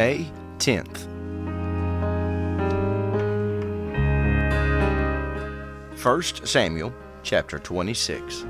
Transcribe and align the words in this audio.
May 0.00 0.32
10th. 0.56 1.04
1 6.02 6.22
Samuel 6.46 6.94
chapter 7.22 7.58
26. 7.58 8.46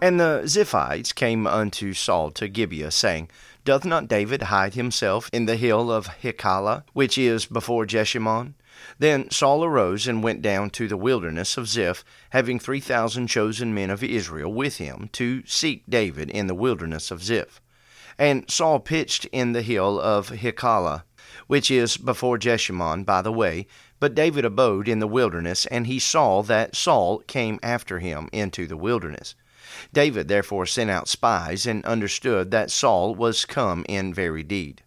And 0.00 0.20
the 0.20 0.42
Ziphites 0.44 1.12
came 1.12 1.48
unto 1.48 1.92
Saul 1.92 2.30
to 2.30 2.46
Gibeah, 2.46 2.92
saying, 2.92 3.28
Doth 3.64 3.84
not 3.84 4.06
David 4.06 4.42
hide 4.42 4.74
himself 4.74 5.28
in 5.32 5.46
the 5.46 5.56
hill 5.56 5.90
of 5.90 6.06
Hachilah, 6.22 6.84
which 6.92 7.18
is 7.18 7.46
before 7.46 7.84
Jeshimon? 7.84 8.54
Then 9.00 9.28
Saul 9.32 9.64
arose 9.64 10.06
and 10.06 10.22
went 10.22 10.42
down 10.42 10.70
to 10.70 10.86
the 10.86 10.96
wilderness 10.96 11.56
of 11.56 11.66
Ziph, 11.66 12.04
having 12.30 12.60
three 12.60 12.78
thousand 12.78 13.26
chosen 13.26 13.74
men 13.74 13.90
of 13.90 14.04
Israel 14.04 14.52
with 14.52 14.76
him, 14.76 15.10
to 15.14 15.42
seek 15.44 15.82
David 15.88 16.30
in 16.30 16.46
the 16.46 16.54
wilderness 16.54 17.10
of 17.10 17.20
Ziph. 17.20 17.60
And 18.18 18.48
Saul 18.50 18.80
pitched 18.80 19.24
in 19.26 19.52
the 19.52 19.62
hill 19.62 20.00
of 20.00 20.28
Hachilah, 20.30 21.04
which 21.46 21.70
is 21.70 21.96
before 21.96 22.38
Jeshimon 22.38 23.04
by 23.04 23.22
the 23.22 23.32
way, 23.32 23.66
but 23.98 24.14
David 24.14 24.44
abode 24.44 24.88
in 24.88 24.98
the 24.98 25.06
wilderness, 25.06 25.66
and 25.66 25.86
he 25.86 25.98
saw 25.98 26.42
that 26.42 26.76
Saul 26.76 27.20
came 27.20 27.58
after 27.62 27.98
him 27.98 28.28
into 28.32 28.66
the 28.66 28.76
wilderness. 28.76 29.34
David 29.92 30.28
therefore 30.28 30.66
sent 30.66 30.90
out 30.90 31.08
spies, 31.08 31.66
and 31.66 31.84
understood 31.84 32.50
that 32.50 32.70
Saul 32.70 33.14
was 33.14 33.44
come 33.44 33.84
in 33.88 34.14
very 34.14 34.42
deed. 34.42 34.82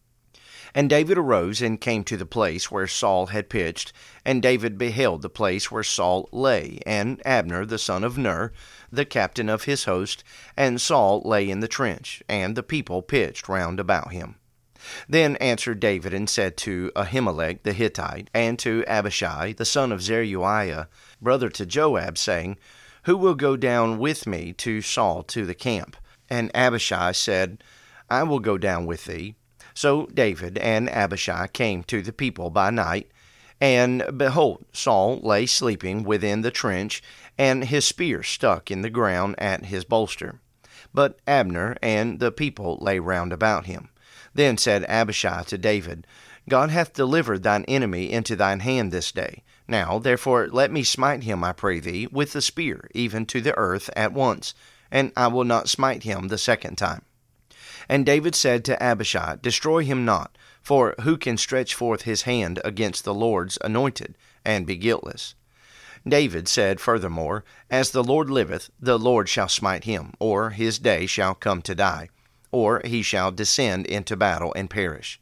And 0.77 0.91
David 0.91 1.17
arose 1.17 1.59
and 1.59 1.81
came 1.81 2.03
to 2.03 2.17
the 2.17 2.27
place 2.27 2.69
where 2.69 2.85
Saul 2.85 3.25
had 3.25 3.49
pitched, 3.49 3.91
and 4.23 4.43
David 4.43 4.77
beheld 4.77 5.23
the 5.23 5.27
place 5.27 5.71
where 5.71 5.81
Saul 5.81 6.29
lay, 6.31 6.81
and 6.85 7.19
Abner 7.25 7.65
the 7.65 7.79
son 7.79 8.03
of 8.03 8.15
Ner, 8.15 8.53
the 8.91 9.03
captain 9.03 9.49
of 9.49 9.63
his 9.63 9.85
host, 9.85 10.23
and 10.55 10.79
Saul 10.79 11.23
lay 11.25 11.49
in 11.49 11.61
the 11.61 11.67
trench, 11.67 12.21
and 12.29 12.55
the 12.55 12.61
people 12.61 13.01
pitched 13.01 13.49
round 13.49 13.79
about 13.79 14.11
him. 14.11 14.35
Then 15.09 15.35
answered 15.37 15.79
David 15.79 16.13
and 16.13 16.29
said 16.29 16.57
to 16.57 16.91
Ahimelech 16.95 17.63
the 17.63 17.73
Hittite, 17.73 18.29
and 18.31 18.59
to 18.59 18.83
Abishai 18.85 19.53
the 19.53 19.65
son 19.65 19.91
of 19.91 20.03
Zeruiah, 20.03 20.89
brother 21.19 21.49
to 21.49 21.65
Joab, 21.65 22.19
saying, 22.19 22.59
Who 23.05 23.17
will 23.17 23.33
go 23.33 23.57
down 23.57 23.97
with 23.97 24.27
me 24.27 24.53
to 24.53 24.83
Saul 24.83 25.23
to 25.23 25.43
the 25.43 25.55
camp? 25.55 25.97
And 26.29 26.51
Abishai 26.53 27.13
said, 27.13 27.63
I 28.11 28.21
will 28.21 28.39
go 28.39 28.59
down 28.59 28.85
with 28.85 29.05
thee. 29.05 29.37
So 29.77 30.07
David 30.07 30.57
and 30.57 30.89
Abishai 30.89 31.49
came 31.49 31.83
to 31.83 32.01
the 32.01 32.11
people 32.11 32.49
by 32.49 32.71
night, 32.71 33.11
and 33.61 34.03
behold, 34.17 34.65
Saul 34.73 35.19
lay 35.21 35.45
sleeping 35.45 36.01
within 36.01 36.41
the 36.41 36.49
trench, 36.49 37.03
and 37.37 37.63
his 37.63 37.85
spear 37.85 38.23
stuck 38.23 38.71
in 38.71 38.81
the 38.81 38.89
ground 38.89 39.35
at 39.37 39.65
his 39.65 39.85
bolster. 39.85 40.39
But 40.95 41.19
Abner 41.27 41.77
and 41.79 42.19
the 42.19 42.31
people 42.31 42.79
lay 42.81 42.97
round 42.97 43.31
about 43.31 43.67
him. 43.67 43.89
Then 44.33 44.57
said 44.57 44.83
Abishai 44.85 45.43
to 45.43 45.59
David, 45.59 46.07
God 46.49 46.71
hath 46.71 46.93
delivered 46.93 47.43
thine 47.43 47.63
enemy 47.67 48.11
into 48.11 48.35
thine 48.35 48.61
hand 48.61 48.91
this 48.91 49.11
day. 49.11 49.43
Now, 49.67 49.99
therefore, 49.99 50.47
let 50.47 50.71
me 50.71 50.83
smite 50.83 51.21
him, 51.21 51.43
I 51.43 51.53
pray 51.53 51.79
thee, 51.79 52.07
with 52.07 52.33
the 52.33 52.41
spear, 52.41 52.89
even 52.95 53.27
to 53.27 53.41
the 53.41 53.55
earth 53.55 53.91
at 53.95 54.11
once, 54.11 54.55
and 54.89 55.11
I 55.15 55.27
will 55.27 55.43
not 55.43 55.69
smite 55.69 56.01
him 56.01 56.29
the 56.29 56.39
second 56.39 56.79
time. 56.79 57.03
And 57.89 58.05
David 58.05 58.35
said 58.35 58.65
to 58.65 58.81
Abishai, 58.83 59.37
Destroy 59.41 59.83
him 59.83 60.03
not, 60.03 60.37
for 60.61 60.95
who 61.01 61.17
can 61.17 61.37
stretch 61.37 61.73
forth 61.73 62.01
his 62.01 62.23
hand 62.23 62.59
against 62.65 63.05
the 63.05 63.13
Lord's 63.13 63.57
anointed, 63.63 64.17
and 64.43 64.65
be 64.65 64.75
guiltless? 64.75 65.35
David 66.07 66.47
said 66.47 66.79
furthermore, 66.79 67.43
As 67.69 67.91
the 67.91 68.03
Lord 68.03 68.29
liveth, 68.29 68.69
the 68.79 68.99
Lord 68.99 69.29
shall 69.29 69.49
smite 69.49 69.85
him, 69.85 70.13
or 70.19 70.51
his 70.51 70.79
day 70.79 71.05
shall 71.05 71.35
come 71.35 71.61
to 71.63 71.75
die, 71.75 72.09
or 72.51 72.81
he 72.83 73.01
shall 73.01 73.31
descend 73.31 73.85
into 73.85 74.15
battle 74.15 74.53
and 74.55 74.69
perish. 74.69 75.19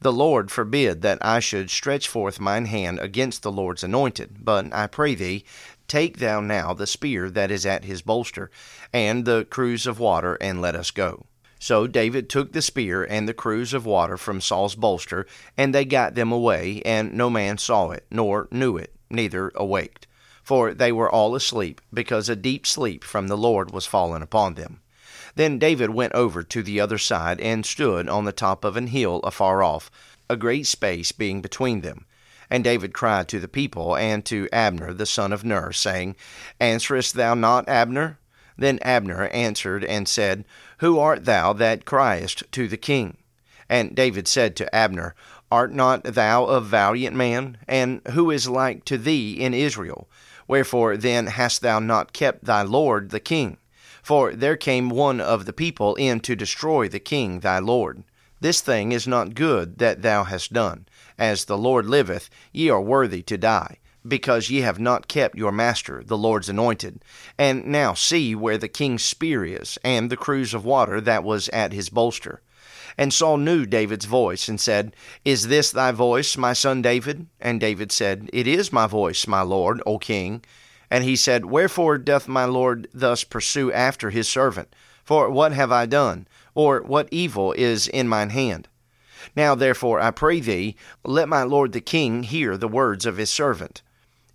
The 0.00 0.12
Lord 0.12 0.50
forbid 0.50 1.02
that 1.02 1.18
I 1.24 1.40
should 1.40 1.70
stretch 1.70 2.08
forth 2.08 2.40
mine 2.40 2.66
hand 2.66 2.98
against 2.98 3.42
the 3.42 3.52
Lord's 3.52 3.84
anointed, 3.84 4.44
but 4.44 4.72
I 4.72 4.86
pray 4.86 5.14
thee, 5.14 5.44
take 5.86 6.18
thou 6.18 6.40
now 6.40 6.74
the 6.74 6.86
spear 6.86 7.30
that 7.30 7.50
is 7.50 7.64
at 7.64 7.84
his 7.84 8.02
bolster, 8.02 8.50
and 8.92 9.24
the 9.24 9.46
cruse 9.48 9.86
of 9.86 9.98
water, 9.98 10.36
and 10.40 10.60
let 10.60 10.74
us 10.74 10.90
go. 10.90 11.26
So 11.62 11.86
David 11.86 12.28
took 12.28 12.50
the 12.50 12.60
spear 12.60 13.04
and 13.04 13.28
the 13.28 13.32
cruse 13.32 13.72
of 13.72 13.86
water 13.86 14.16
from 14.16 14.40
Saul's 14.40 14.74
bolster, 14.74 15.28
and 15.56 15.72
they 15.72 15.84
got 15.84 16.16
them 16.16 16.32
away, 16.32 16.82
and 16.84 17.12
no 17.12 17.30
man 17.30 17.56
saw 17.56 17.92
it, 17.92 18.04
nor 18.10 18.48
knew 18.50 18.76
it, 18.76 18.92
neither 19.08 19.52
awaked. 19.54 20.08
For 20.42 20.74
they 20.74 20.90
were 20.90 21.08
all 21.08 21.36
asleep, 21.36 21.80
because 21.94 22.28
a 22.28 22.34
deep 22.34 22.66
sleep 22.66 23.04
from 23.04 23.28
the 23.28 23.36
Lord 23.36 23.70
was 23.70 23.86
fallen 23.86 24.22
upon 24.22 24.54
them. 24.54 24.80
Then 25.36 25.60
David 25.60 25.90
went 25.90 26.14
over 26.14 26.42
to 26.42 26.64
the 26.64 26.80
other 26.80 26.98
side, 26.98 27.40
and 27.40 27.64
stood 27.64 28.08
on 28.08 28.24
the 28.24 28.32
top 28.32 28.64
of 28.64 28.76
an 28.76 28.88
hill 28.88 29.20
afar 29.20 29.62
off, 29.62 29.88
a 30.28 30.36
great 30.36 30.66
space 30.66 31.12
being 31.12 31.40
between 31.40 31.82
them. 31.82 32.06
And 32.50 32.64
David 32.64 32.92
cried 32.92 33.28
to 33.28 33.38
the 33.38 33.46
people 33.46 33.96
and 33.96 34.24
to 34.24 34.48
Abner 34.52 34.92
the 34.92 35.06
son 35.06 35.32
of 35.32 35.44
Ner, 35.44 35.70
saying, 35.70 36.16
Answerest 36.60 37.14
thou 37.14 37.34
not, 37.34 37.68
Abner? 37.68 38.18
Then 38.62 38.78
Abner 38.82 39.26
answered 39.26 39.82
and 39.84 40.06
said, 40.06 40.44
Who 40.78 40.96
art 40.96 41.24
thou 41.24 41.52
that 41.54 41.84
criest 41.84 42.44
to 42.52 42.68
the 42.68 42.76
king? 42.76 43.16
And 43.68 43.92
David 43.92 44.28
said 44.28 44.54
to 44.54 44.72
Abner, 44.72 45.16
Art 45.50 45.74
not 45.74 46.04
thou 46.04 46.44
a 46.44 46.60
valiant 46.60 47.16
man? 47.16 47.58
And 47.66 48.02
who 48.12 48.30
is 48.30 48.48
like 48.48 48.84
to 48.84 48.96
thee 48.96 49.32
in 49.32 49.52
Israel? 49.52 50.08
Wherefore 50.46 50.96
then 50.96 51.26
hast 51.26 51.62
thou 51.62 51.80
not 51.80 52.12
kept 52.12 52.44
thy 52.44 52.62
lord 52.62 53.10
the 53.10 53.18
king? 53.18 53.56
For 54.00 54.32
there 54.32 54.56
came 54.56 54.90
one 54.90 55.20
of 55.20 55.44
the 55.44 55.52
people 55.52 55.96
in 55.96 56.20
to 56.20 56.36
destroy 56.36 56.88
the 56.88 57.00
king 57.00 57.40
thy 57.40 57.58
lord. 57.58 58.04
This 58.40 58.60
thing 58.60 58.92
is 58.92 59.08
not 59.08 59.34
good 59.34 59.78
that 59.78 60.02
thou 60.02 60.22
hast 60.22 60.52
done. 60.52 60.86
As 61.18 61.46
the 61.46 61.58
Lord 61.58 61.86
liveth, 61.86 62.30
ye 62.52 62.68
are 62.68 62.80
worthy 62.80 63.22
to 63.22 63.36
die 63.36 63.78
because 64.06 64.50
ye 64.50 64.60
have 64.60 64.80
not 64.80 65.08
kept 65.08 65.36
your 65.36 65.52
master, 65.52 66.02
the 66.04 66.16
Lord's 66.16 66.48
anointed. 66.48 67.04
And 67.38 67.66
now 67.66 67.94
see 67.94 68.34
where 68.34 68.58
the 68.58 68.68
king's 68.68 69.04
spear 69.04 69.44
is, 69.44 69.78
and 69.84 70.10
the 70.10 70.16
cruse 70.16 70.54
of 70.54 70.64
water 70.64 71.00
that 71.00 71.24
was 71.24 71.48
at 71.50 71.72
his 71.72 71.88
bolster. 71.88 72.42
And 72.98 73.12
Saul 73.12 73.38
knew 73.38 73.64
David's 73.64 74.04
voice, 74.04 74.48
and 74.48 74.60
said, 74.60 74.94
Is 75.24 75.48
this 75.48 75.70
thy 75.70 75.92
voice, 75.92 76.36
my 76.36 76.52
son 76.52 76.82
David? 76.82 77.26
And 77.40 77.60
David 77.60 77.92
said, 77.92 78.28
It 78.32 78.46
is 78.46 78.72
my 78.72 78.86
voice, 78.86 79.26
my 79.26 79.42
lord, 79.42 79.80
O 79.86 79.98
king. 79.98 80.42
And 80.90 81.04
he 81.04 81.16
said, 81.16 81.46
Wherefore 81.46 81.96
doth 81.96 82.28
my 82.28 82.44
lord 82.44 82.88
thus 82.92 83.24
pursue 83.24 83.72
after 83.72 84.10
his 84.10 84.28
servant? 84.28 84.74
For 85.04 85.30
what 85.30 85.52
have 85.52 85.72
I 85.72 85.86
done? 85.86 86.28
Or 86.54 86.82
what 86.82 87.08
evil 87.10 87.52
is 87.52 87.88
in 87.88 88.08
mine 88.08 88.30
hand? 88.30 88.68
Now 89.34 89.54
therefore 89.54 90.00
I 90.00 90.10
pray 90.10 90.40
thee, 90.40 90.76
let 91.04 91.28
my 91.28 91.44
lord 91.44 91.72
the 91.72 91.80
king 91.80 92.24
hear 92.24 92.56
the 92.56 92.68
words 92.68 93.06
of 93.06 93.16
his 93.16 93.30
servant. 93.30 93.80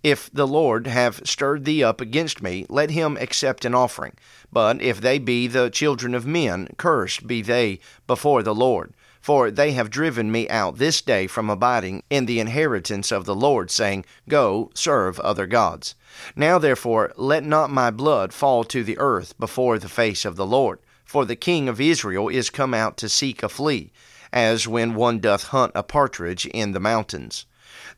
If 0.04 0.30
the 0.32 0.46
Lord 0.46 0.86
have 0.86 1.20
stirred 1.24 1.64
thee 1.64 1.82
up 1.82 2.00
against 2.00 2.40
me, 2.40 2.64
let 2.68 2.90
him 2.90 3.16
accept 3.16 3.64
an 3.64 3.74
offering. 3.74 4.12
But 4.52 4.80
if 4.80 5.00
they 5.00 5.18
be 5.18 5.48
the 5.48 5.70
children 5.70 6.14
of 6.14 6.24
men, 6.24 6.68
cursed 6.76 7.26
be 7.26 7.42
they 7.42 7.80
before 8.06 8.44
the 8.44 8.54
Lord. 8.54 8.94
For 9.20 9.50
they 9.50 9.72
have 9.72 9.90
driven 9.90 10.30
me 10.30 10.48
out 10.48 10.78
this 10.78 11.02
day 11.02 11.26
from 11.26 11.50
abiding 11.50 12.04
in 12.08 12.26
the 12.26 12.38
inheritance 12.38 13.10
of 13.10 13.24
the 13.24 13.34
Lord, 13.34 13.70
saying, 13.72 14.04
Go, 14.28 14.70
serve 14.72 15.18
other 15.20 15.46
gods. 15.46 15.96
Now 16.36 16.58
therefore, 16.58 17.12
let 17.16 17.44
not 17.44 17.68
my 17.68 17.90
blood 17.90 18.32
fall 18.32 18.62
to 18.64 18.84
the 18.84 18.98
earth 18.98 19.36
before 19.38 19.78
the 19.78 19.88
face 19.88 20.24
of 20.24 20.36
the 20.36 20.46
Lord. 20.46 20.78
For 21.04 21.24
the 21.24 21.36
king 21.36 21.68
of 21.68 21.80
Israel 21.80 22.28
is 22.28 22.50
come 22.50 22.72
out 22.72 22.96
to 22.98 23.08
seek 23.08 23.42
a 23.42 23.48
flea, 23.48 23.90
as 24.32 24.68
when 24.68 24.94
one 24.94 25.18
doth 25.18 25.48
hunt 25.48 25.72
a 25.74 25.82
partridge 25.82 26.46
in 26.46 26.70
the 26.70 26.80
mountains. 26.80 27.46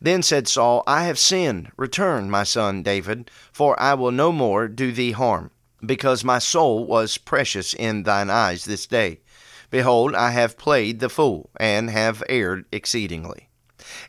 Then 0.03 0.23
said 0.23 0.47
Saul, 0.47 0.83
I 0.87 1.03
have 1.03 1.19
sinned. 1.19 1.71
Return, 1.77 2.31
my 2.31 2.41
son 2.41 2.81
David, 2.81 3.29
for 3.53 3.79
I 3.79 3.93
will 3.93 4.09
no 4.09 4.31
more 4.31 4.67
do 4.67 4.91
thee 4.91 5.11
harm, 5.11 5.51
because 5.85 6.23
my 6.23 6.39
soul 6.39 6.87
was 6.87 7.19
precious 7.19 7.75
in 7.75 8.01
thine 8.01 8.31
eyes 8.31 8.65
this 8.65 8.87
day. 8.87 9.19
Behold, 9.69 10.15
I 10.15 10.31
have 10.31 10.57
played 10.57 11.01
the 11.01 11.09
fool, 11.09 11.51
and 11.57 11.91
have 11.91 12.23
erred 12.27 12.65
exceedingly. 12.71 13.49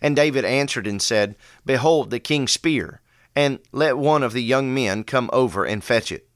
And 0.00 0.16
David 0.16 0.46
answered 0.46 0.86
and 0.86 1.02
said, 1.02 1.36
Behold 1.66 2.08
the 2.08 2.20
king's 2.20 2.52
spear, 2.52 3.02
and 3.36 3.58
let 3.70 3.98
one 3.98 4.22
of 4.22 4.32
the 4.32 4.42
young 4.42 4.72
men 4.72 5.04
come 5.04 5.28
over 5.30 5.66
and 5.66 5.84
fetch 5.84 6.10
it. 6.10 6.26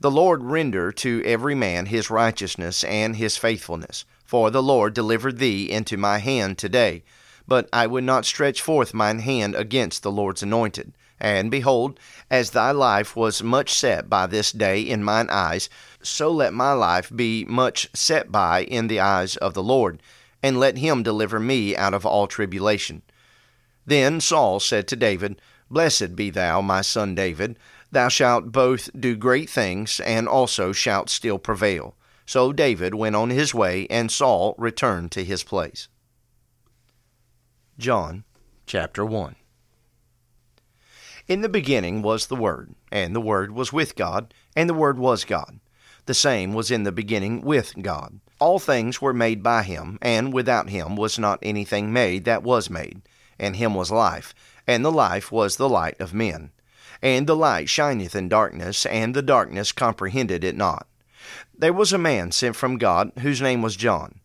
The 0.00 0.10
Lord 0.10 0.44
render 0.44 0.92
to 0.92 1.22
every 1.26 1.54
man 1.54 1.86
his 1.86 2.08
righteousness 2.08 2.84
and 2.84 3.16
his 3.16 3.36
faithfulness, 3.36 4.06
for 4.24 4.50
the 4.50 4.62
Lord 4.62 4.94
delivered 4.94 5.38
thee 5.38 5.70
into 5.70 5.98
my 5.98 6.18
hand 6.20 6.56
today 6.56 7.02
but 7.48 7.66
I 7.72 7.86
would 7.86 8.04
not 8.04 8.26
stretch 8.26 8.60
forth 8.60 8.92
mine 8.92 9.20
hand 9.20 9.54
against 9.54 10.02
the 10.02 10.12
Lord's 10.12 10.42
anointed. 10.42 10.92
And 11.18 11.50
behold, 11.50 11.98
as 12.30 12.50
thy 12.50 12.70
life 12.70 13.16
was 13.16 13.42
much 13.42 13.74
set 13.74 14.08
by 14.08 14.26
this 14.26 14.52
day 14.52 14.82
in 14.82 15.02
mine 15.02 15.28
eyes, 15.30 15.68
so 16.00 16.30
let 16.30 16.52
my 16.52 16.72
life 16.72 17.10
be 17.14 17.44
much 17.46 17.88
set 17.94 18.30
by 18.30 18.62
in 18.62 18.86
the 18.86 19.00
eyes 19.00 19.36
of 19.38 19.54
the 19.54 19.62
Lord, 19.62 20.00
and 20.42 20.60
let 20.60 20.78
him 20.78 21.02
deliver 21.02 21.40
me 21.40 21.74
out 21.74 21.94
of 21.94 22.06
all 22.06 22.28
tribulation. 22.28 23.02
Then 23.84 24.20
Saul 24.20 24.60
said 24.60 24.86
to 24.88 24.96
David, 24.96 25.40
Blessed 25.70 26.14
be 26.14 26.30
thou, 26.30 26.60
my 26.60 26.82
son 26.82 27.14
David. 27.14 27.58
Thou 27.90 28.08
shalt 28.08 28.52
both 28.52 28.90
do 28.98 29.16
great 29.16 29.48
things, 29.48 30.00
and 30.00 30.28
also 30.28 30.72
shalt 30.72 31.08
still 31.08 31.38
prevail. 31.38 31.94
So 32.26 32.52
David 32.52 32.94
went 32.94 33.16
on 33.16 33.30
his 33.30 33.54
way, 33.54 33.86
and 33.88 34.12
Saul 34.12 34.54
returned 34.58 35.10
to 35.12 35.24
his 35.24 35.42
place. 35.42 35.88
John 37.78 38.24
chapter 38.66 39.04
1. 39.04 39.36
In 41.28 41.42
the 41.42 41.48
beginning 41.48 42.02
was 42.02 42.26
the 42.26 42.34
Word, 42.34 42.74
and 42.90 43.14
the 43.14 43.20
Word 43.20 43.52
was 43.52 43.72
with 43.72 43.94
God, 43.94 44.34
and 44.56 44.68
the 44.68 44.74
Word 44.74 44.98
was 44.98 45.24
God. 45.24 45.60
The 46.06 46.14
same 46.14 46.54
was 46.54 46.72
in 46.72 46.82
the 46.82 46.90
beginning 46.90 47.40
with 47.40 47.80
God. 47.80 48.18
All 48.40 48.58
things 48.58 49.00
were 49.00 49.12
made 49.12 49.44
by 49.44 49.62
him, 49.62 49.96
and 50.02 50.32
without 50.32 50.70
him 50.70 50.96
was 50.96 51.20
not 51.20 51.38
anything 51.40 51.92
made 51.92 52.24
that 52.24 52.42
was 52.42 52.68
made. 52.68 53.02
And 53.38 53.54
him 53.54 53.76
was 53.76 53.92
life, 53.92 54.34
and 54.66 54.84
the 54.84 54.90
life 54.90 55.30
was 55.30 55.56
the 55.56 55.68
light 55.68 56.00
of 56.00 56.12
men. 56.12 56.50
And 57.00 57.28
the 57.28 57.36
light 57.36 57.68
shineth 57.68 58.16
in 58.16 58.28
darkness, 58.28 58.86
and 58.86 59.14
the 59.14 59.22
darkness 59.22 59.70
comprehended 59.70 60.42
it 60.42 60.56
not. 60.56 60.88
There 61.56 61.72
was 61.72 61.92
a 61.92 61.98
man 61.98 62.32
sent 62.32 62.56
from 62.56 62.76
God, 62.78 63.12
whose 63.20 63.40
name 63.40 63.62
was 63.62 63.76
John. 63.76 64.18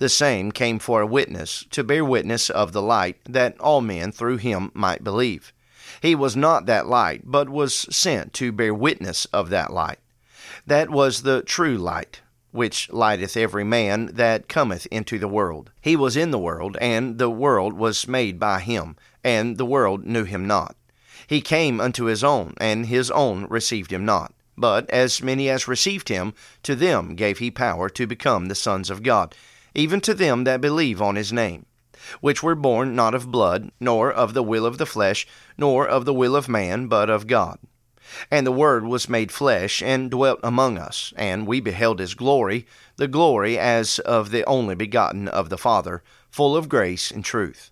The 0.00 0.08
same 0.08 0.50
came 0.50 0.78
for 0.78 1.02
a 1.02 1.06
witness, 1.06 1.66
to 1.72 1.84
bear 1.84 2.02
witness 2.02 2.48
of 2.48 2.72
the 2.72 2.80
light, 2.80 3.18
that 3.28 3.60
all 3.60 3.82
men 3.82 4.12
through 4.12 4.38
him 4.38 4.70
might 4.72 5.04
believe. 5.04 5.52
He 6.00 6.14
was 6.14 6.34
not 6.34 6.64
that 6.64 6.86
light, 6.86 7.24
but 7.26 7.50
was 7.50 7.74
sent 7.94 8.32
to 8.32 8.50
bear 8.50 8.72
witness 8.72 9.26
of 9.26 9.50
that 9.50 9.74
light. 9.74 9.98
That 10.66 10.88
was 10.88 11.20
the 11.20 11.42
true 11.42 11.76
light, 11.76 12.22
which 12.50 12.90
lighteth 12.90 13.36
every 13.36 13.62
man 13.62 14.06
that 14.14 14.48
cometh 14.48 14.86
into 14.90 15.18
the 15.18 15.28
world. 15.28 15.70
He 15.82 15.96
was 15.96 16.16
in 16.16 16.30
the 16.30 16.38
world, 16.38 16.78
and 16.80 17.18
the 17.18 17.28
world 17.28 17.74
was 17.74 18.08
made 18.08 18.40
by 18.40 18.60
him, 18.60 18.96
and 19.22 19.58
the 19.58 19.66
world 19.66 20.06
knew 20.06 20.24
him 20.24 20.46
not. 20.46 20.76
He 21.26 21.42
came 21.42 21.78
unto 21.78 22.04
his 22.04 22.24
own, 22.24 22.54
and 22.56 22.86
his 22.86 23.10
own 23.10 23.46
received 23.50 23.92
him 23.92 24.06
not. 24.06 24.32
But 24.56 24.88
as 24.88 25.22
many 25.22 25.50
as 25.50 25.68
received 25.68 26.08
him, 26.08 26.32
to 26.62 26.74
them 26.74 27.16
gave 27.16 27.36
he 27.36 27.50
power 27.50 27.90
to 27.90 28.06
become 28.06 28.46
the 28.46 28.54
sons 28.54 28.88
of 28.88 29.02
God, 29.02 29.34
even 29.74 30.00
to 30.00 30.14
them 30.14 30.44
that 30.44 30.60
believe 30.60 31.00
on 31.00 31.16
his 31.16 31.32
name, 31.32 31.66
which 32.20 32.42
were 32.42 32.54
born 32.54 32.94
not 32.94 33.14
of 33.14 33.30
blood, 33.30 33.70
nor 33.78 34.10
of 34.10 34.34
the 34.34 34.42
will 34.42 34.66
of 34.66 34.78
the 34.78 34.86
flesh, 34.86 35.26
nor 35.56 35.86
of 35.86 36.04
the 36.04 36.14
will 36.14 36.34
of 36.34 36.48
man, 36.48 36.86
but 36.86 37.08
of 37.10 37.26
God. 37.26 37.58
And 38.30 38.44
the 38.46 38.52
Word 38.52 38.84
was 38.84 39.08
made 39.08 39.30
flesh, 39.30 39.80
and 39.82 40.10
dwelt 40.10 40.40
among 40.42 40.78
us, 40.78 41.12
and 41.16 41.46
we 41.46 41.60
beheld 41.60 42.00
his 42.00 42.14
glory, 42.14 42.66
the 42.96 43.06
glory 43.06 43.56
as 43.58 44.00
of 44.00 44.30
the 44.30 44.44
only 44.46 44.74
begotten 44.74 45.28
of 45.28 45.48
the 45.48 45.58
Father, 45.58 46.02
full 46.28 46.56
of 46.56 46.68
grace 46.68 47.10
and 47.10 47.24
truth. 47.24 47.70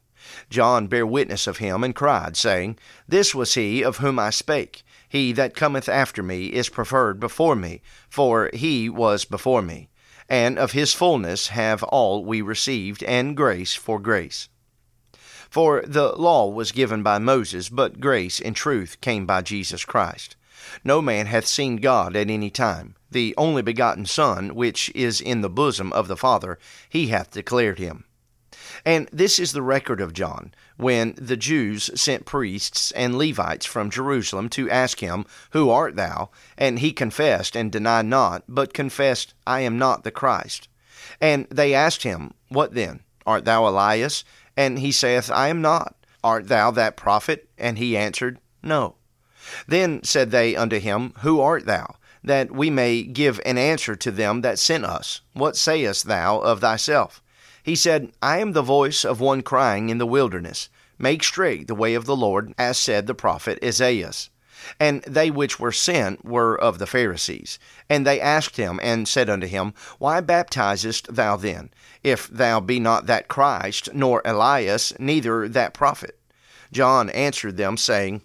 John 0.50 0.86
bare 0.86 1.06
witness 1.06 1.46
of 1.46 1.58
him, 1.58 1.82
and 1.82 1.94
cried, 1.94 2.36
saying, 2.36 2.78
This 3.08 3.34
was 3.34 3.54
he 3.54 3.82
of 3.82 3.96
whom 3.96 4.18
I 4.18 4.30
spake. 4.30 4.84
He 5.08 5.32
that 5.32 5.56
cometh 5.56 5.88
after 5.88 6.22
me 6.22 6.46
is 6.46 6.68
preferred 6.68 7.18
before 7.18 7.56
me, 7.56 7.80
for 8.08 8.50
he 8.52 8.88
was 8.88 9.24
before 9.24 9.62
me. 9.62 9.88
And 10.28 10.58
of 10.58 10.72
his 10.72 10.92
fullness 10.92 11.48
have 11.48 11.82
all 11.82 12.24
we 12.24 12.42
received, 12.42 13.02
and 13.04 13.36
grace 13.36 13.74
for 13.74 13.98
grace. 13.98 14.48
For 15.48 15.82
the 15.86 16.12
law 16.12 16.48
was 16.48 16.72
given 16.72 17.02
by 17.02 17.18
Moses, 17.18 17.68
but 17.68 18.00
grace 18.00 18.38
and 18.38 18.54
truth 18.54 19.00
came 19.00 19.24
by 19.24 19.40
Jesus 19.42 19.84
Christ. 19.84 20.36
No 20.84 21.00
man 21.00 21.26
hath 21.26 21.46
seen 21.46 21.76
God 21.76 22.14
at 22.14 22.28
any 22.28 22.50
time. 22.50 22.94
The 23.10 23.34
only 23.38 23.62
begotten 23.62 24.04
Son, 24.04 24.54
which 24.54 24.90
is 24.94 25.20
in 25.20 25.40
the 25.40 25.48
bosom 25.48 25.92
of 25.94 26.08
the 26.08 26.16
Father, 26.16 26.58
he 26.88 27.06
hath 27.06 27.30
declared 27.30 27.78
him. 27.78 28.04
And 28.84 29.08
this 29.12 29.38
is 29.38 29.52
the 29.52 29.62
record 29.62 30.00
of 30.00 30.12
John, 30.12 30.52
when 30.76 31.14
the 31.16 31.36
Jews 31.36 31.90
sent 32.00 32.26
priests 32.26 32.90
and 32.92 33.16
Levites 33.16 33.66
from 33.66 33.90
Jerusalem 33.90 34.48
to 34.50 34.70
ask 34.70 35.00
him, 35.00 35.26
Who 35.50 35.70
art 35.70 35.96
thou? 35.96 36.30
And 36.56 36.78
he 36.78 36.92
confessed 36.92 37.56
and 37.56 37.72
denied 37.72 38.06
not, 38.06 38.44
but 38.48 38.74
confessed, 38.74 39.34
I 39.46 39.60
am 39.60 39.78
not 39.78 40.04
the 40.04 40.10
Christ. 40.10 40.68
And 41.20 41.46
they 41.50 41.74
asked 41.74 42.02
him, 42.02 42.34
What 42.48 42.74
then? 42.74 43.00
Art 43.26 43.44
thou 43.44 43.66
Elias? 43.66 44.24
And 44.56 44.78
he 44.78 44.92
saith, 44.92 45.30
I 45.30 45.48
am 45.48 45.60
not. 45.60 45.94
Art 46.22 46.48
thou 46.48 46.70
that 46.72 46.96
prophet? 46.96 47.48
And 47.56 47.78
he 47.78 47.96
answered, 47.96 48.38
No. 48.62 48.96
Then 49.66 50.02
said 50.02 50.30
they 50.30 50.56
unto 50.56 50.78
him, 50.78 51.14
Who 51.20 51.40
art 51.40 51.64
thou? 51.64 51.96
That 52.24 52.50
we 52.50 52.70
may 52.70 53.02
give 53.02 53.40
an 53.46 53.56
answer 53.56 53.96
to 53.96 54.10
them 54.10 54.42
that 54.42 54.58
sent 54.58 54.84
us. 54.84 55.20
What 55.32 55.56
sayest 55.56 56.06
thou 56.06 56.38
of 56.40 56.60
thyself? 56.60 57.22
He 57.68 57.76
said, 57.76 58.12
I 58.22 58.38
am 58.38 58.52
the 58.52 58.62
voice 58.62 59.04
of 59.04 59.20
one 59.20 59.42
crying 59.42 59.90
in 59.90 59.98
the 59.98 60.06
wilderness, 60.06 60.70
Make 60.98 61.22
straight 61.22 61.66
the 61.66 61.74
way 61.74 61.92
of 61.92 62.06
the 62.06 62.16
Lord, 62.16 62.54
as 62.56 62.78
said 62.78 63.06
the 63.06 63.14
prophet 63.14 63.58
Esaias. 63.62 64.30
And 64.80 65.02
they 65.02 65.30
which 65.30 65.60
were 65.60 65.70
sent 65.70 66.24
were 66.24 66.58
of 66.58 66.78
the 66.78 66.86
Pharisees. 66.86 67.58
And 67.90 68.06
they 68.06 68.22
asked 68.22 68.56
him, 68.56 68.80
and 68.82 69.06
said 69.06 69.28
unto 69.28 69.46
him, 69.46 69.74
Why 69.98 70.22
baptizest 70.22 71.14
thou 71.14 71.36
then, 71.36 71.68
if 72.02 72.26
thou 72.28 72.58
be 72.58 72.80
not 72.80 73.04
that 73.04 73.28
Christ, 73.28 73.90
nor 73.92 74.22
Elias, 74.24 74.94
neither 74.98 75.46
that 75.46 75.74
prophet? 75.74 76.18
John 76.72 77.10
answered 77.10 77.58
them, 77.58 77.76
saying, 77.76 78.22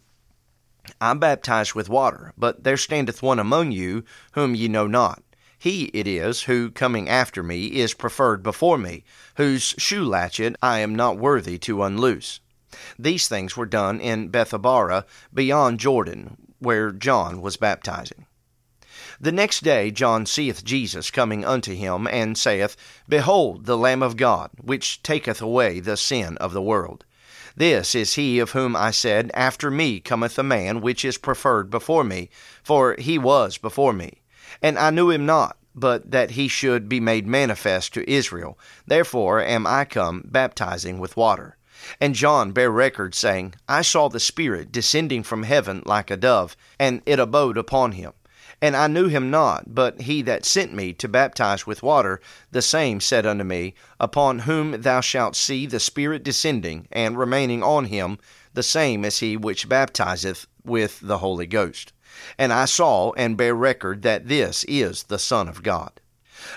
I 1.02 1.14
baptize 1.16 1.76
with 1.76 1.90
water, 1.90 2.32
but 2.38 2.64
there 2.64 2.78
standeth 2.78 3.22
one 3.22 3.40
among 3.40 3.74
you 3.74 4.06
whom 4.36 4.56
ye 4.56 4.70
know 4.70 4.88
not. 4.88 5.22
He 5.64 5.86
it 5.94 6.08
is 6.08 6.42
who, 6.42 6.72
coming 6.72 7.08
after 7.08 7.42
me, 7.42 7.68
is 7.68 7.94
preferred 7.94 8.44
before 8.44 8.78
me, 8.78 9.06
whose 9.36 9.74
shoe 9.78 10.04
latchet 10.04 10.58
I 10.62 10.80
am 10.80 10.94
not 10.94 11.18
worthy 11.18 11.58
to 11.60 11.84
unloose. 11.84 12.42
These 13.00 13.30
things 13.30 13.56
were 13.56 13.66
done 13.66 14.02
in 14.02 14.28
Bethabara, 14.28 15.06
beyond 15.34 15.80
Jordan, 15.80 16.36
where 16.60 16.92
John 16.92 17.40
was 17.40 17.56
baptizing. 17.56 18.26
The 19.22 19.32
next 19.32 19.64
day 19.64 19.90
John 19.90 20.26
seeth 20.26 20.66
Jesus 20.66 21.10
coming 21.10 21.46
unto 21.46 21.74
him, 21.74 22.08
and 22.08 22.38
saith, 22.38 22.76
Behold 23.08 23.66
the 23.66 23.78
Lamb 23.78 24.04
of 24.04 24.18
God, 24.18 24.50
which 24.60 25.02
taketh 25.02 25.42
away 25.42 25.80
the 25.80 25.96
sin 25.96 26.36
of 26.40 26.52
the 26.52 26.62
world. 26.62 27.06
This 27.56 27.96
is 27.96 28.16
he 28.16 28.40
of 28.40 28.52
whom 28.52 28.76
I 28.76 28.92
said, 28.92 29.32
After 29.34 29.72
me 29.72 30.02
cometh 30.02 30.38
a 30.38 30.44
man 30.44 30.82
which 30.82 31.06
is 31.06 31.18
preferred 31.18 31.70
before 31.70 32.04
me, 32.04 32.30
for 32.64 32.98
he 33.00 33.18
was 33.18 33.58
before 33.58 33.94
me. 33.94 34.23
And 34.62 34.78
I 34.78 34.90
knew 34.90 35.10
him 35.10 35.26
not, 35.26 35.58
but 35.76 36.12
that 36.12 36.32
he 36.32 36.48
should 36.48 36.88
be 36.88 37.00
made 37.00 37.26
manifest 37.26 37.94
to 37.94 38.10
Israel. 38.10 38.58
Therefore 38.86 39.42
am 39.42 39.66
I 39.66 39.86
come 39.86 40.24
baptizing 40.26 41.00
with 41.00 41.18
water. 41.18 41.58
And 42.00 42.16
John 42.16 42.52
bare 42.52 42.72
record, 42.72 43.14
saying, 43.16 43.56
I 43.68 43.82
saw 43.82 44.08
the 44.08 44.20
Spirit 44.20 44.72
descending 44.72 45.24
from 45.24 45.44
heaven 45.44 45.82
like 45.86 46.10
a 46.10 46.18
dove, 46.18 46.56
and 46.80 47.02
it 47.06 47.20
abode 47.20 47.58
upon 47.58 47.94
him. 47.94 48.14
And 48.62 48.78
I 48.78 48.88
knew 48.88 49.10
him 49.10 49.30
not, 49.30 49.76
but 49.76 50.02
he 50.04 50.22
that 50.22 50.46
sent 50.46 50.74
me 50.74 50.94
to 50.94 51.10
baptize 51.10 51.68
with 51.68 51.84
water, 51.84 52.22
the 52.52 52.62
same 52.62 53.02
said 53.02 53.26
unto 53.26 53.44
me, 53.44 53.74
Upon 54.00 54.40
whom 54.40 54.82
thou 54.82 55.02
shalt 55.02 55.36
see 55.36 55.66
the 55.66 55.82
Spirit 55.82 56.24
descending 56.24 56.88
and 56.90 57.18
remaining 57.18 57.62
on 57.62 57.86
him, 57.86 58.20
the 58.54 58.64
same 58.64 59.04
as 59.04 59.20
he 59.20 59.36
which 59.36 59.68
baptizeth 59.68 60.48
with 60.66 61.00
the 61.02 61.20
Holy 61.20 61.48
Ghost. 61.48 61.94
And 62.38 62.54
I 62.54 62.66
saw 62.66 63.12
and 63.14 63.38
bear 63.38 63.56
record 63.56 64.02
that 64.04 64.28
this 64.28 64.64
is 64.68 65.04
the 65.04 65.20
Son 65.20 65.48
of 65.48 65.64
God. 65.64 66.00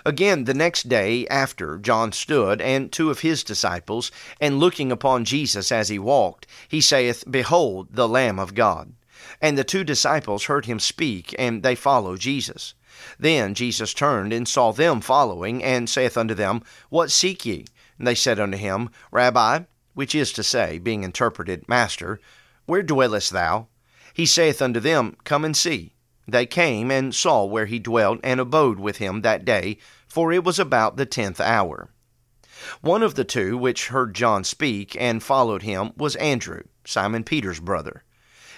Again, 0.05 0.45
the 0.45 0.55
next 0.55 0.89
day 0.89 1.27
after, 1.29 1.79
John 1.79 2.13
stood, 2.13 2.61
and 2.61 2.91
two 2.91 3.11
of 3.11 3.21
his 3.21 3.45
disciples, 3.45 4.11
and 4.41 4.59
looking 4.59 4.91
upon 4.91 5.25
Jesus 5.25 5.71
as 5.71 5.89
he 5.89 5.99
walked, 5.99 6.47
he 6.69 6.81
saith, 6.81 7.25
Behold 7.31 7.89
the 7.93 8.09
Lamb 8.09 8.39
of 8.39 8.55
God. 8.55 8.95
And 9.41 9.57
the 9.57 9.65
two 9.65 9.85
disciples 9.85 10.45
heard 10.45 10.67
him 10.67 10.81
speak, 10.81 11.35
and 11.39 11.63
they 11.63 11.75
followed 11.75 12.21
Jesus. 12.21 12.75
Then 13.19 13.55
Jesus 13.55 13.95
turned 13.95 14.33
and 14.33 14.49
saw 14.49 14.73
them 14.73 15.01
following, 15.01 15.63
and 15.63 15.89
saith 15.89 16.17
unto 16.17 16.35
them, 16.35 16.63
What 16.89 17.11
seek 17.11 17.47
ye? 17.47 17.67
And 17.99 18.07
they 18.07 18.15
said 18.15 18.41
unto 18.41 18.57
him, 18.57 18.91
Rabbi, 19.11 19.61
which 19.95 20.15
is 20.15 20.33
to 20.33 20.43
say, 20.43 20.79
being 20.79 21.05
interpreted, 21.05 21.69
Master, 21.69 22.21
where 22.67 22.83
dwellest 22.83 23.31
thou? 23.31 23.69
He 24.17 24.25
saith 24.25 24.63
unto 24.63 24.81
them, 24.81 25.15
Come 25.25 25.45
and 25.45 25.55
see. 25.55 25.93
They 26.27 26.47
came 26.47 26.91
and 26.91 27.15
saw 27.15 27.45
where 27.45 27.67
he 27.67 27.79
dwelt, 27.79 28.19
and 28.25 28.41
abode 28.41 28.81
with 28.81 28.97
him 28.97 29.21
that 29.21 29.45
day, 29.45 29.77
for 30.09 30.33
it 30.33 30.43
was 30.43 30.59
about 30.59 30.97
the 30.97 31.05
tenth 31.05 31.39
hour. 31.39 31.91
One 32.81 33.03
of 33.03 33.15
the 33.15 33.25
two 33.25 33.59
which 33.59 33.89
heard 33.89 34.15
John 34.15 34.43
speak 34.43 34.97
and 34.99 35.23
followed 35.23 35.65
him 35.65 35.93
was 35.99 36.17
Andrew, 36.17 36.63
Simon 36.87 37.25
Peter's 37.25 37.61
brother. 37.61 38.05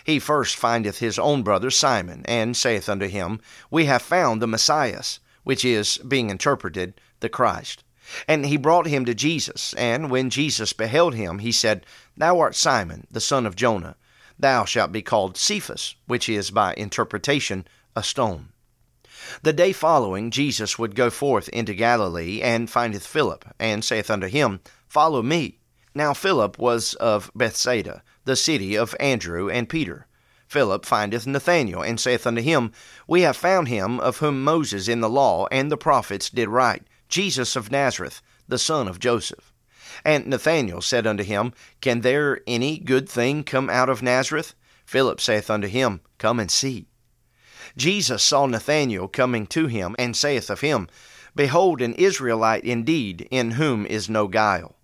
He 0.05 0.21
first 0.21 0.55
findeth 0.55 1.01
his 1.01 1.19
own 1.19 1.43
brother 1.43 1.73
Simon, 1.73 2.23
and 2.27 2.57
saith 2.57 2.89
unto 2.89 3.09
him, 3.09 3.41
We 3.69 3.87
have 3.87 4.03
found 4.03 4.41
the 4.41 4.47
Messiah, 4.47 5.03
which 5.43 5.65
is, 5.65 5.99
being 6.07 6.31
interpreted, 6.31 7.01
the 7.19 7.29
Christ. 7.29 7.83
And 8.29 8.47
he 8.47 8.57
brought 8.57 8.87
him 8.87 9.05
to 9.07 9.13
Jesus, 9.13 9.75
and 9.75 10.09
when 10.09 10.31
Jesus 10.31 10.73
beheld 10.73 11.17
him, 11.17 11.41
he 11.41 11.51
said, 11.51 11.85
Thou 12.17 12.39
art 12.39 12.55
Simon, 12.55 13.09
the 13.11 13.21
son 13.21 13.45
of 13.45 13.57
Jona. 13.57 13.97
Thou 14.39 14.65
shalt 14.65 14.93
be 14.93 15.03
called 15.03 15.37
Cephas, 15.37 15.97
which 16.07 16.29
is 16.29 16.51
by 16.51 16.75
interpretation 16.75 17.67
a 17.97 18.03
stone. 18.03 18.51
The 19.43 19.53
day 19.53 19.73
following, 19.73 20.31
Jesus 20.31 20.79
would 20.79 20.95
go 20.95 21.11
forth 21.11 21.49
into 21.49 21.75
Galilee, 21.75 22.41
and 22.41 22.71
findeth 22.71 23.05
Philip, 23.07 23.45
and 23.59 23.85
saith 23.85 24.11
unto 24.11 24.29
him, 24.29 24.61
Follow 24.87 25.23
me. 25.23 25.59
Now 25.93 26.15
Philip 26.15 26.57
was 26.57 26.95
of 26.95 27.31
Bethsaida, 27.35 28.05
the 28.25 28.37
city 28.37 28.77
of 28.77 28.95
Andrew 29.01 29.51
and 29.51 29.69
Peter. 29.69 30.07
Philip 30.47 30.87
findeth 30.87 31.27
Nathanael, 31.27 31.83
and 31.83 31.99
saith 31.99 32.27
unto 32.27 32.41
him, 32.41 32.71
We 33.09 33.23
have 33.23 33.37
found 33.37 33.67
him 33.67 33.99
of 33.99 34.19
whom 34.19 34.45
Moses 34.45 34.87
in 34.87 35.01
the 35.01 35.11
law 35.11 35.49
and 35.51 35.71
the 35.71 35.77
prophets 35.77 36.31
did 36.31 36.49
write, 36.49 36.85
Jesus 37.09 37.57
of 37.57 37.73
Nazareth, 37.73 38.23
the 38.47 38.59
son 38.59 38.87
of 38.87 39.01
Joseph. 39.01 39.48
And 40.05 40.27
Nathanael 40.27 40.81
said 40.81 41.07
unto 41.07 41.25
him, 41.25 41.53
Can 41.81 42.01
there 42.01 42.41
any 42.47 42.79
good 42.79 43.09
thing 43.09 43.45
come 43.45 43.69
out 43.71 43.89
of 43.89 44.03
Nazareth? 44.03 44.55
Philip 44.85 45.21
saith 45.21 45.51
unto 45.51 45.69
him, 45.69 46.01
Come 46.19 46.41
and 46.41 46.51
see. 46.51 46.87
Jesus 47.77 48.23
saw 48.23 48.47
Nathanael 48.47 49.09
coming 49.09 49.47
to 49.49 49.67
him, 49.67 49.95
and 49.99 50.17
saith 50.17 50.51
of 50.51 50.61
him, 50.61 50.89
Behold, 51.35 51.81
an 51.81 51.95
Israelite 51.95 52.65
indeed, 52.65 53.29
in 53.31 53.53
whom 53.53 53.87
is 53.87 54.09
no 54.09 54.27
guile. 54.27 54.75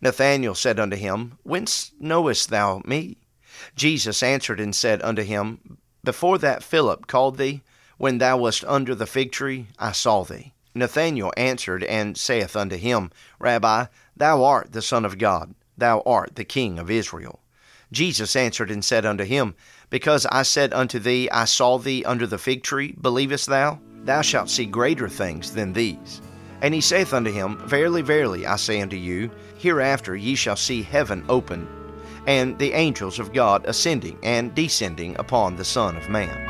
Nathanael 0.00 0.54
said 0.54 0.80
unto 0.80 0.96
him, 0.96 1.38
Whence 1.42 1.92
knowest 2.00 2.48
thou 2.50 2.82
me? 2.84 3.18
Jesus 3.76 4.22
answered 4.22 4.60
and 4.60 4.74
said 4.74 5.02
unto 5.02 5.22
him, 5.22 5.78
Before 6.02 6.38
that 6.38 6.62
Philip 6.62 7.06
called 7.06 7.38
thee, 7.38 7.62
when 7.98 8.18
thou 8.18 8.38
wast 8.38 8.64
under 8.64 8.94
the 8.94 9.06
fig 9.06 9.30
tree, 9.30 9.68
I 9.78 9.92
saw 9.92 10.24
thee. 10.24 10.52
Nathanael 10.74 11.32
answered 11.36 11.84
and 11.84 12.16
saith 12.16 12.56
unto 12.56 12.76
him, 12.76 13.12
Rabbi, 13.38 13.86
thou 14.16 14.44
art 14.44 14.72
the 14.72 14.82
Son 14.82 15.04
of 15.04 15.18
God, 15.18 15.54
thou 15.76 16.02
art 16.06 16.36
the 16.36 16.44
King 16.44 16.78
of 16.78 16.90
Israel. 16.90 17.40
Jesus 17.92 18.34
answered 18.36 18.70
and 18.70 18.84
said 18.84 19.06
unto 19.06 19.24
him, 19.24 19.54
Because 19.90 20.26
I 20.26 20.42
said 20.42 20.72
unto 20.72 20.98
thee, 20.98 21.30
I 21.30 21.44
saw 21.44 21.78
thee 21.78 22.04
under 22.04 22.26
the 22.26 22.38
fig 22.38 22.62
tree, 22.62 22.94
believest 23.00 23.46
thou? 23.46 23.80
Thou 24.04 24.20
shalt 24.20 24.50
see 24.50 24.66
greater 24.66 25.08
things 25.08 25.52
than 25.52 25.72
these. 25.72 26.20
And 26.60 26.74
he 26.74 26.80
saith 26.80 27.12
unto 27.14 27.30
him, 27.30 27.58
Verily, 27.66 28.02
verily, 28.02 28.46
I 28.46 28.56
say 28.56 28.80
unto 28.80 28.96
you, 28.96 29.30
hereafter 29.58 30.16
ye 30.16 30.34
shall 30.34 30.56
see 30.56 30.82
heaven 30.82 31.24
open, 31.28 31.68
and 32.26 32.58
the 32.58 32.72
angels 32.72 33.18
of 33.18 33.32
God 33.32 33.64
ascending 33.66 34.18
and 34.22 34.54
descending 34.54 35.16
upon 35.18 35.56
the 35.56 35.64
Son 35.64 35.96
of 35.96 36.08
Man. 36.08 36.43